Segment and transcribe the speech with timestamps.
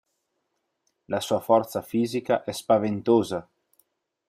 [1.07, 3.47] La sua forza fisica è spaventosa!